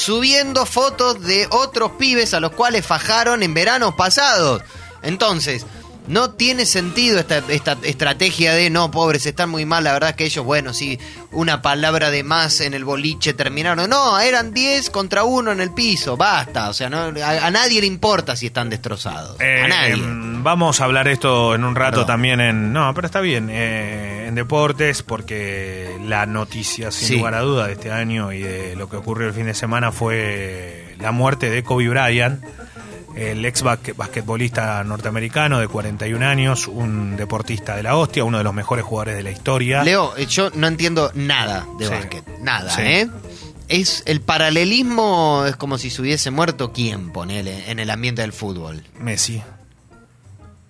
[0.05, 4.63] subiendo fotos de otros pibes a los cuales fajaron en veranos pasados.
[5.01, 5.65] Entonces,
[6.07, 9.85] no tiene sentido esta, esta estrategia de no, pobres, están muy mal.
[9.85, 10.99] La verdad es que ellos, bueno, sí,
[11.33, 13.89] una palabra de más en el boliche terminaron.
[13.89, 16.69] No, eran 10 contra uno en el piso, basta.
[16.69, 19.41] O sea, no, a, a nadie le importa si están destrozados.
[19.41, 19.95] Eh, a nadie.
[19.95, 22.07] em, Vamos a hablar esto en un rato Perdón.
[22.07, 22.73] también en.
[22.75, 23.49] No, pero está bien.
[23.51, 27.17] eh, en deportes, porque la noticia, sin Sí.
[27.19, 29.93] lugar a duda, de este año y de lo que ocurrió el fin de semana
[29.93, 32.43] fue la muerte de Kobe Bryant,
[33.17, 38.45] el ex basque- basquetbolista norteamericano de 41 años, un deportista de la hostia, uno de
[38.45, 39.85] los mejores jugadores de la historia.
[39.85, 41.91] Leo, eh, yo no entiendo nada de Sí.
[41.93, 42.39] básquet.
[42.41, 42.83] Nada, Sí.
[42.83, 43.11] ¿eh?
[43.69, 48.33] Es el paralelismo es como si se hubiese muerto quién, ponele, en el ambiente del
[48.33, 48.83] fútbol.
[48.99, 49.43] Messi.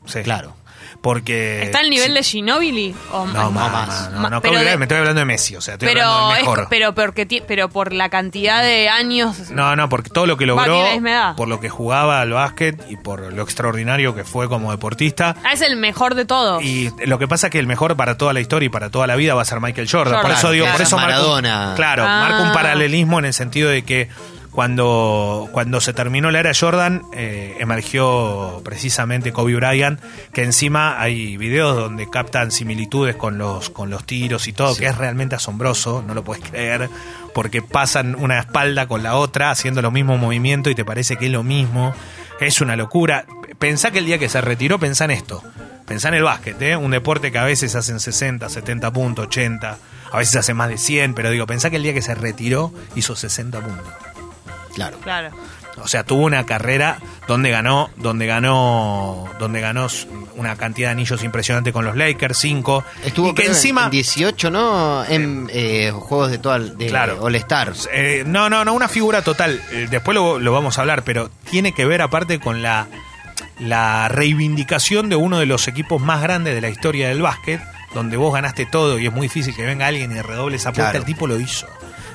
[0.07, 0.21] Sí.
[0.23, 0.55] Claro.
[1.01, 1.63] Porque.
[1.63, 2.15] ¿Está al nivel sí.
[2.15, 2.95] de Ginóbili?
[3.13, 3.71] O No, más?
[3.73, 4.11] más, más.
[4.13, 6.37] no, no, pero de- me estoy hablando de Messi, o sea, estoy Pero, hablando del
[6.39, 6.67] es- mejor.
[6.71, 9.51] pero, porque ti- pero por la cantidad de años...
[9.51, 11.37] No, no, porque todo lo que Va, logró, edad.
[11.37, 15.37] por lo que jugaba al básquet y por lo extraordinario que fue como deportista.
[15.45, 16.63] Ah, es el mejor de todos.
[16.63, 19.07] Y lo que pasa es que el mejor para toda la historia y para toda
[19.07, 20.23] la vida va a ser Michael Jordan.
[20.23, 20.79] Por eso digo, claro.
[20.79, 21.73] por eso marco- Maradona.
[21.77, 22.27] claro, Ah.
[22.29, 24.09] marca un paralelismo en el sentido de que
[24.55, 30.01] cuando, cuando se terminó la era Jordan, eh, emergió precisamente Kobe Bryant,
[30.33, 34.87] que encima hay videos donde captan similitudes con los, con los tiros y todo, que
[34.87, 36.89] es realmente asombroso, no lo puedes creer,
[37.35, 41.27] porque pasan una espalda con la otra haciendo los mismos movimientos y te parece que
[41.27, 41.93] es lo mismo.
[42.41, 43.27] Es una locura.
[43.59, 45.43] Pensá que el día que se retiró, pensá en esto.
[45.85, 46.77] Pensá en el básquet, ¿eh?
[46.77, 49.79] un deporte que a veces hacen 60, 70 puntos, 80,
[50.13, 52.73] a veces hace más de 100, pero digo, pensá que el día que se retiró
[52.95, 54.14] hizo 60 puntos.
[54.75, 54.99] Claro.
[54.99, 55.31] Claro.
[55.83, 59.89] O sea, tuvo una carrera donde ganó, donde ganó, donde ganó
[60.37, 62.85] una cantidad de anillos impresionante con los Lakers, 5.
[63.05, 65.05] Estuvo y que encima en 18, ¿no?
[65.05, 67.19] En eh, juegos de toda de Claro.
[67.23, 67.89] All Stars.
[67.93, 69.61] Eh, no, no, no, una figura total.
[69.73, 72.87] Eh, después lo, lo vamos a hablar, pero tiene que ver aparte con la,
[73.59, 77.61] la reivindicación de uno de los equipos más grandes de la historia del básquet,
[77.95, 80.93] donde vos ganaste todo y es muy difícil que venga alguien y redoble esa apuesta.
[80.93, 80.99] Claro.
[80.99, 81.67] El tipo lo hizo.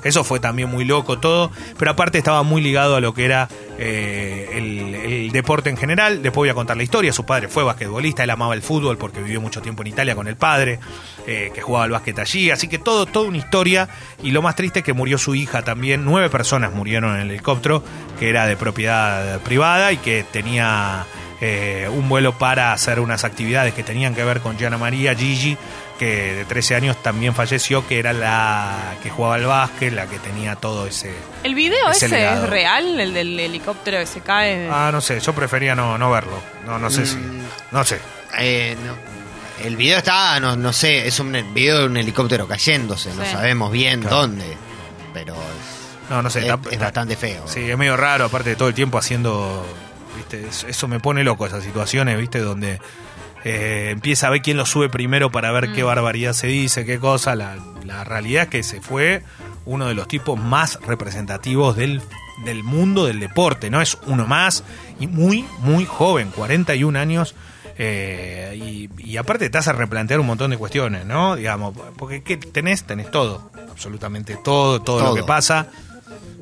[0.04, 3.50] Eso fue también muy loco todo, pero aparte estaba muy ligado a lo que era
[3.78, 6.24] eh, el, deporte en general.
[6.24, 7.14] Después voy a contar la historia.
[7.14, 10.28] Su padre fue basquetbolista, él amaba el fútbol porque vivió mucho tiempo en Italia con
[10.28, 10.80] el padre,
[11.28, 12.52] eh, que jugaba al básquet allí.
[12.52, 13.90] Así que todo, toda una historia.
[14.24, 16.04] Y lo más triste es que murió su hija también.
[16.04, 17.84] Nueve personas murieron en el helicóptero,
[18.20, 21.06] que era de propiedad privada y que tenía
[21.42, 25.58] eh, un vuelo para hacer unas actividades que tenían que ver con Gianna María Gigi,
[26.00, 30.18] que de 13 años también falleció, que era la que jugaba al básquet, la que
[30.18, 31.14] tenía todo ese...
[31.44, 33.00] ¿El video Ese es real?
[33.00, 34.68] ¿El del helicóptero que se cae?
[34.72, 36.42] Ah, no sé, yo prefería no, no verlo.
[36.66, 37.18] No, no sé si...
[37.18, 37.44] Mm.
[37.72, 38.00] No sé.
[38.40, 38.96] Eh, no.
[39.66, 43.70] El video está, no, no sé, es un video de un helicóptero cayéndose, no sabemos
[43.72, 44.16] bien Claro.
[44.22, 44.46] dónde,
[45.14, 46.40] pero es, No, no sé.
[46.40, 47.44] es- está- es bastante feo.
[47.46, 49.66] Sí, es medio raro, aparte de todo el tiempo haciendo.
[50.16, 50.48] ¿viste?
[50.70, 52.40] Eso me pone loco, esas situaciones, ¿viste?
[52.40, 52.80] Donde
[53.44, 57.00] eh, empieza a ver quién lo sube primero para ver qué barbaridad se dice, qué
[57.00, 57.36] cosa.
[57.36, 59.24] La, la realidad es que se fue
[59.66, 62.02] uno de los tipos más representativos del,
[62.46, 63.82] del mundo del deporte, ¿no?
[63.82, 64.64] Es uno más
[65.00, 67.36] y muy, muy joven, 41 años.
[67.78, 71.36] eh, y, y aparte te hace replantear un montón de cuestiones, ¿no?
[71.38, 72.84] Digamos, porque ¿qué tenés?
[72.84, 75.68] Tenés todo, absolutamente todo, todo, lo que pasa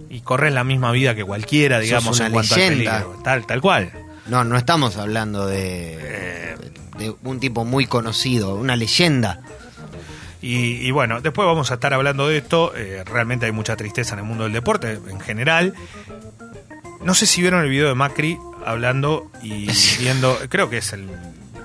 [0.10, 2.98] y corres la misma vida que cualquiera, digamos, en cuanto leyenda.
[2.98, 3.24] al peligro.
[3.24, 3.92] Tal, tal cual.
[4.30, 6.56] No, no estamos hablando de,
[6.98, 9.42] de un tipo muy conocido, una leyenda.
[10.42, 12.74] Y, y bueno, después vamos a estar hablando de esto.
[12.76, 15.74] Eh, realmente hay mucha tristeza en el mundo del deporte en general.
[17.02, 19.68] No sé si vieron el video de Macri hablando y
[20.00, 20.38] viendo.
[20.50, 21.10] Creo que es el.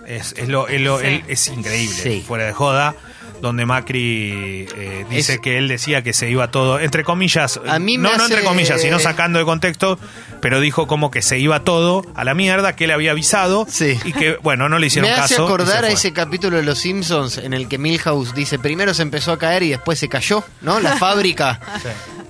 [0.07, 1.22] Es, es lo, es, lo- Sí.
[1.29, 2.25] es increíble, Sí.
[2.27, 2.94] fuera de joda.
[3.42, 7.78] Donde Macri eh, dice Es- que él decía que se iba todo, entre comillas, A
[7.81, 9.98] mí me no, no hace- entre comillas, sino sacando de contexto,
[10.40, 13.66] pero dijo como que se iba todo a la mierda, que él había avisado
[14.05, 15.35] y que, bueno, no le hicieron Me hace caso.
[15.35, 18.94] y se acordar a ese capítulo de Los Simpsons en el que Milhouse dice, primero
[18.94, 20.78] se empezó a caer y después se cayó, ¿no?
[20.81, 21.61] La fábrica.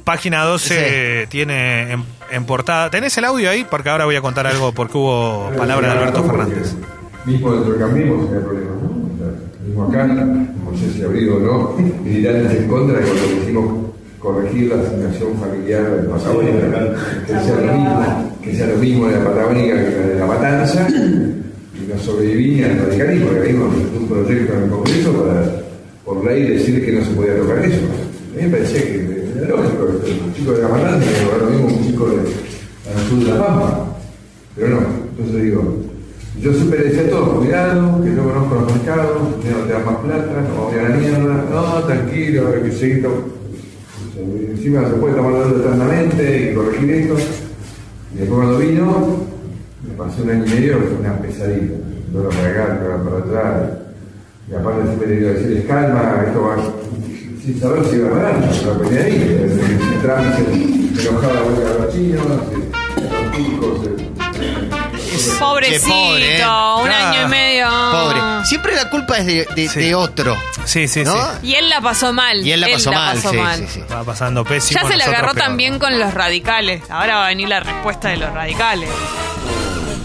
[0.05, 2.91] Página 12 tiene en, en portada.
[2.91, 3.65] ¿Tenés el audio ahí?
[3.69, 6.75] Porque ahora voy a contar algo porque hubo palabra de Alberto Fernández.
[7.25, 8.71] Mismo dentro cambiemos hay problema,
[9.67, 14.69] mismo acá, no sé si abrigo o no, militantes en contra de cuando decimos corregir
[14.69, 16.95] la asignación familiar patagónica,
[17.27, 20.27] que sea lo mismo, que sea lo mismo de la patagónica que la de la
[20.27, 25.63] matanza, y no sobreviví al radicalismo, que vimos un proyecto en el Congreso para,
[26.05, 27.81] por ley, decir que no se podía tocar eso.
[27.81, 31.51] A mí me parecía que era lógico, el chico de la matanza que era lo
[31.51, 33.97] mismo que un chico de, al sur de la Pampa,
[34.55, 34.81] pero no,
[35.17, 35.82] entonces digo,
[36.41, 39.85] yo siempre le decía a todos, cuidado, que yo conozco los mercados, no te dan
[39.85, 43.07] más plata, no vamos a la mierda, no, tranquilo, hay que seguir.
[44.51, 47.17] Encima se puede tomar deuda eternamente y corregir esto.
[48.15, 49.17] Y después cuando vino,
[49.87, 51.77] me pasé un año y medio, fue una pesadilla.
[52.13, 53.71] No para acá, no para atrás.
[54.51, 56.57] Y aparte siempre le digo decirles, calma, esto va
[57.45, 59.49] sin saber si iba a ganar, pero venía ahí.
[59.97, 64.02] Entraba, se, enojaba la a los chinos, se- los turcos,
[65.39, 66.43] Pobrecito, pobre, ¿eh?
[66.45, 67.69] un Ah, año y medio.
[67.69, 68.21] Pobre.
[68.47, 70.37] Siempre la culpa es de, de- de otro.
[70.65, 71.15] Sí, sí, ¿no?
[71.43, 72.45] Y él la pasó mal.
[72.47, 73.59] Y él la pasó mal, sí, mal.
[73.59, 73.81] sí, sí.
[73.81, 74.81] Estaba pasando pésimo.
[74.81, 75.45] Ya se le agarró peor.
[75.45, 76.83] también con los radicales.
[76.91, 78.89] Ahora va a venir la respuesta de los radicales.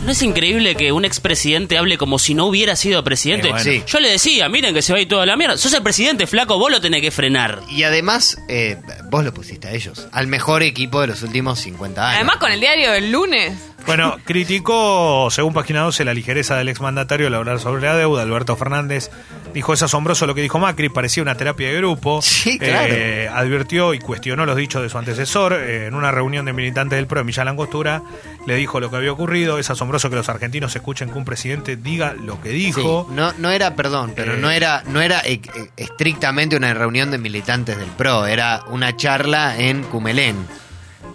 [0.04, 3.50] ¿No es increíble que un expresidente hable como si no hubiera sido presidente?
[3.50, 3.64] Eh, bueno.
[3.66, 3.84] Sí.
[3.86, 5.58] Yo le decía, miren que se va a ir toda la mierda.
[5.58, 7.60] Sos el presidente, flaco, vos lo tenés que frenar.
[7.70, 8.78] Y además, eh,
[9.10, 12.16] vos lo pusiste a ellos, al mejor equipo de los últimos 50 años.
[12.16, 13.52] Además, con el diario del lunes.
[13.88, 18.22] Bueno, criticó, según Página 12, la ligereza del exmandatario al hablar sobre la deuda.
[18.24, 19.10] Alberto Fernández
[19.54, 22.22] dijo, es asombroso lo que dijo Macri, parecía una terapia de grupo.
[22.22, 22.94] Sí, claro.
[22.94, 25.54] Eh, advirtió y cuestionó los dichos de su antecesor.
[25.54, 28.02] Eh, en una reunión de militantes del PRO en Villa Langostura,
[28.46, 29.58] le dijo lo que había ocurrido.
[29.58, 33.08] Es asombroso que los argentinos escuchen que un presidente diga lo que Sí, dijo.
[33.12, 34.38] no, no era, perdón, pero Eh.
[34.38, 38.96] no era, no era eh, eh, estrictamente una reunión de militantes del PRO, era una
[38.98, 40.36] charla en Cumelén.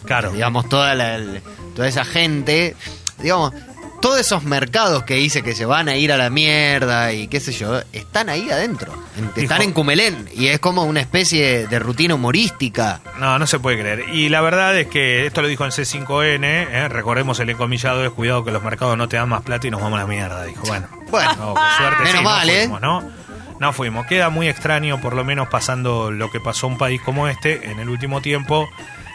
[0.05, 0.31] Claro.
[0.33, 1.19] Digamos, toda, la,
[1.75, 2.75] toda esa gente,
[3.19, 3.53] digamos,
[4.01, 7.39] todos esos mercados que dice que se van a ir a la mierda y qué
[7.39, 8.93] sé yo, están ahí adentro.
[9.17, 13.01] en- están en Cumelén y es como una especie de rutina humorística.
[13.21, 14.09] No, no se puede creer.
[14.13, 16.41] Y la verdad es que esto lo dijo en C5N.
[16.45, 19.71] eh, recordemos el encomillado es cuidado que los mercados no te dan más plata y
[19.71, 20.45] nos vamos a la mierda.
[20.45, 20.89] Dijo, bueno.
[21.13, 22.59] Bueno, No, qué suerte, Menos sí, mal, no ¿eh?
[22.61, 23.03] fuimos, ¿no?
[23.61, 24.07] No fuimos.
[24.07, 27.71] Queda muy extraño, por lo menos pasando lo que pasó a un país como este
[27.71, 28.69] en el último tiempo.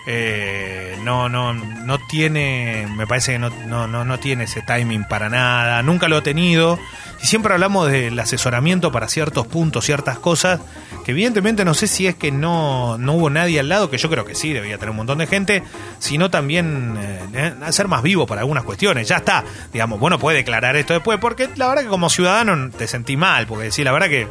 [0.10, 5.04] Eh, no, no, no tiene, me parece que no, no, no, no tiene ese timing
[5.04, 5.84] para nada.
[5.84, 6.80] Nunca lo ha tenido.
[7.22, 10.62] Y siempre hablamos del asesoramiento para ciertos puntos, ciertas cosas,
[11.04, 14.10] que evidentemente no sé si es que no, no hubo nadie al lado, que yo
[14.10, 15.64] creo que sí, debía tener un montón de gente,
[16.00, 19.08] sino también eh, eh, ser más vivo para algunas cuestiones.
[19.08, 19.44] Ya está,
[19.74, 23.48] digamos, bueno, puede declarar esto después, porque la verdad que como ciudadano te sentí mal,
[23.48, 24.28] porque sí, la verdad que,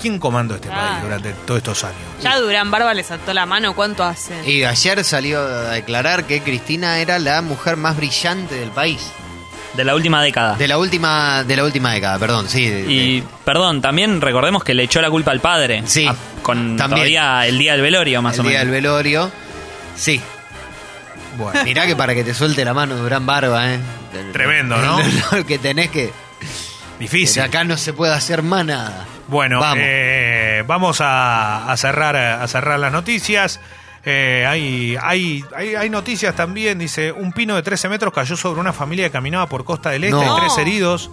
[0.00, 0.74] ¿quién comandó este Ah.
[0.92, 1.98] país durante todos estos años?
[2.22, 3.74] Ya Durán Barba le saltó la mano.
[3.74, 4.48] ¿Cuánto hace?
[4.50, 9.10] Y ayer salió a declarar que Cristina era la mujer más brillante del país.
[9.74, 10.56] De la última década.
[10.56, 12.66] De la última, de la última década, perdón, sí.
[12.68, 15.82] de- Y, perdón, también recordemos que le echó la culpa al padre.
[15.86, 16.90] Sí, Ah, con también.
[16.90, 18.72] todavía el día del velorio, más el o día menos.
[18.72, 19.30] del velorio.
[19.96, 20.20] Sí.
[21.38, 23.78] Bueno, Mirá que para que te suelte la mano Durán Barba, ¿eh?
[24.32, 24.98] Tremendo, ¿no?
[25.32, 26.12] Lo que tenés que...
[26.98, 27.34] difícil.
[27.36, 29.06] que acá no se puede hacer más nada.
[29.30, 29.78] Bueno, Vamos.
[29.80, 33.60] eh, vamos a, a cerrar a cerrar las noticias.
[34.04, 38.60] Eh, hay, hay, hay, hay noticias también, dice, un pino de 13 metros cayó sobre
[38.60, 40.36] una familia que caminaba por Costa del Este, No.
[40.36, 41.10] tres heridos.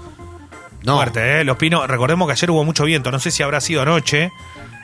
[0.83, 0.95] No.
[0.95, 1.43] Fuerte, ¿eh?
[1.43, 4.31] Los pinos, recordemos que ayer hubo mucho viento, no sé si habrá sido anoche,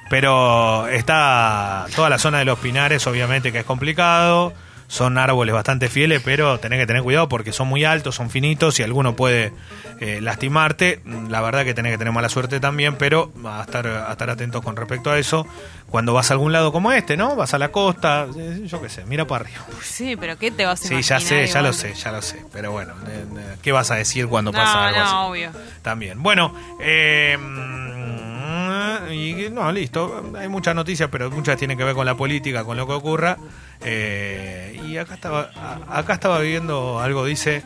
[0.09, 4.53] pero está toda la zona de los pinares, obviamente que es complicado.
[4.87, 8.79] Son árboles bastante fieles, pero tenés que tener cuidado porque son muy altos, son finitos
[8.79, 9.51] y alguno puede
[9.99, 11.01] eh, lastimarte.
[11.29, 14.61] La verdad que tenés que tener mala suerte también, pero a estar, a estar atentos
[14.61, 15.47] con respecto a eso.
[15.93, 17.35] Cuando vas a algún lado como este, ¿no?
[17.35, 19.61] Vas a la costa, eh, yo qué sé, mira para arriba.
[19.83, 21.19] Sí, pero ¿qué te vas a Sí, imaginar?
[21.21, 21.63] ya sé, ya igual?
[21.65, 22.43] lo sé, ya lo sé.
[22.51, 25.15] Pero bueno, eh, eh, ¿qué vas a decir cuando No, pasa algo no, así?
[25.15, 25.51] obvio.
[25.83, 26.23] También.
[26.23, 30.31] Bueno, eh, mm, y no, listo.
[30.35, 33.37] Hay muchas noticias, pero muchas tienen que ver con la política, con lo que ocurra.
[33.81, 35.51] Eh, y acá estaba,
[35.91, 37.61] acá estaba viendo algo, dice.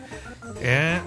[0.59, 0.99] eh,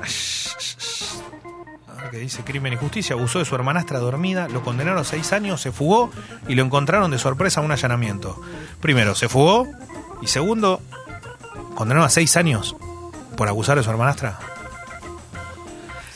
[2.06, 5.32] a qué dice Crimen y Justicia, abusó de su hermanastra dormida, lo condenaron a seis
[5.32, 6.10] años, se fugó
[6.48, 8.40] y lo encontraron de sorpresa en un allanamiento.
[8.80, 9.66] Primero, se fugó
[10.22, 10.80] y segundo,
[11.74, 12.74] condenaron a seis años
[13.36, 14.38] por abusar de su hermanastra.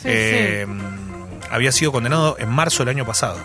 [0.01, 0.67] Sí, Eh,
[1.51, 3.37] Había sido condenado en marzo del año pasado.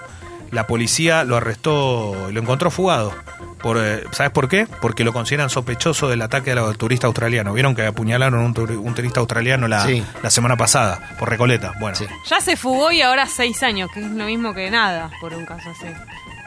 [0.50, 3.12] La policía lo arrestó, lo encontró fugado.
[3.62, 4.66] Por, eh, ¿Sabes por qué?
[4.81, 7.53] Porque lo consideran sospechoso del ataque al turista australiano.
[7.53, 10.03] Vieron que apuñalaron a un, tur- un turista australiano la, Sí.
[10.23, 11.73] la semana pasada, por Recoleta.
[11.79, 15.35] Bueno, Ya se fugó y ahora seis años, que es lo mismo que nada por
[15.35, 15.87] un caso así.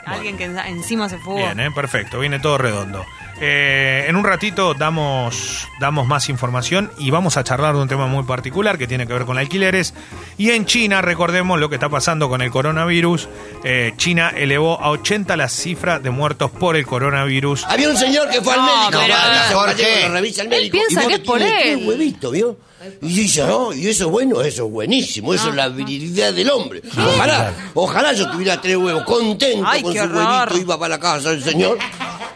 [0.06, 1.38] Alguien que en- encima se fugó.
[1.38, 1.72] bien, ¿eh?
[1.72, 3.06] perfecto, viene todo redondo.
[3.46, 8.08] Eh, en un ratito damos, damos más información y vamos a charlar de un tema
[8.08, 9.94] muy particular que tiene que ver con alquileres.
[10.38, 13.28] Y en China, recordemos lo que está pasando con el coronavirus.
[13.66, 17.66] Eh, China elevó a 80 la cifra de muertos por el coronavirus.
[17.68, 19.04] Había un señor que fue al No, médico.
[19.06, 19.84] pero- Jorge.
[19.84, 20.78] Gallego lo revisa el Él médico.
[20.78, 22.14] piensa y que es por él.
[22.32, 22.58] ¿vio?
[23.02, 26.50] Y dice, no, y eso es bueno, eso es buenísimo, eso es la virilidad del
[26.50, 26.82] hombre.
[26.98, 30.50] Ojalá, ojalá yo tuviera tres huevos, contento Ay, con su horror.
[30.50, 31.78] huevito, iba para la casa el señor.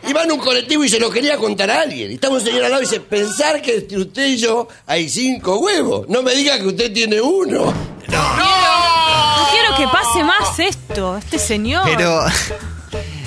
[0.07, 2.11] Iba en un colectivo y se lo quería contar a alguien.
[2.11, 5.09] Y estaba un señor al lado y dice, pensar que entre usted y yo hay
[5.09, 6.07] cinco huevos.
[6.09, 7.73] No me diga que usted tiene uno.
[8.07, 11.83] No quiero que pase más esto, este señor.
[11.85, 12.21] Pero.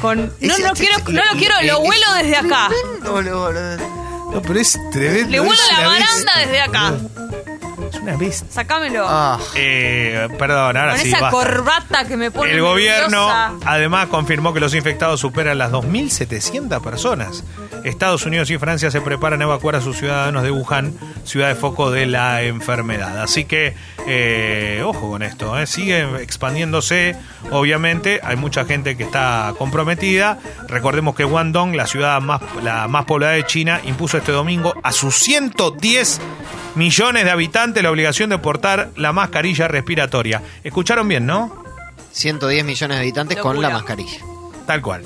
[0.00, 2.70] Con, no, no ese- quiero, no lo quiero, lo es huelo desde acá.
[2.70, 3.76] tremendo, lo- lo-
[4.32, 5.28] No, pero es tremendo.
[5.30, 6.94] Le huelo es la baranda desde acá.
[8.02, 8.46] Una bestia.
[8.50, 9.04] Sacámelo.
[9.08, 11.08] Ah, Eh, perdón, ahora Con sí.
[11.08, 11.30] esa basta.
[11.36, 13.52] corbata que me pone El gobierno nerviosa.
[13.66, 17.44] además confirmó que los infectados superan las 2.700 personas.
[17.84, 21.54] Estados Unidos y Francia se preparan a evacuar a sus ciudadanos de Wuhan, ciudad de
[21.54, 23.22] foco de la enfermedad.
[23.22, 23.74] Así que,
[24.06, 27.16] eh, ojo con esto, eh, sigue expandiéndose.
[27.50, 30.38] Obviamente, hay mucha gente que está comprometida.
[30.68, 34.92] Recordemos que Guangdong, la ciudad más, la más poblada de China, impuso este domingo a
[34.92, 36.20] sus 110
[36.74, 40.42] millones de habitantes la obligación de portar la mascarilla respiratoria.
[40.64, 41.64] ¿Escucharon bien, no?
[42.12, 43.78] 110 millones de habitantes con la Locura.
[43.78, 44.18] mascarilla.
[44.66, 45.04] Tal cual.